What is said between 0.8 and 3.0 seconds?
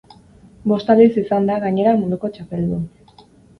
aldiz izan da, gainera, munduko txapeldun.